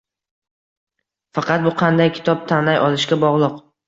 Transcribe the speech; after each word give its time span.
Faqat 1.37 1.61
bu 1.65 1.73
qanday 1.81 2.09
kitob 2.15 2.41
tanlay 2.53 2.79
olishga 2.87 3.19
bog‘liq 3.25 3.61